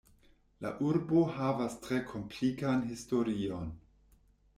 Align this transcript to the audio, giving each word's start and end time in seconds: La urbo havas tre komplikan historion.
La 0.65 0.69
urbo 0.85 1.19
havas 1.35 1.75
tre 1.83 1.99
komplikan 2.13 2.81
historion. 2.93 3.69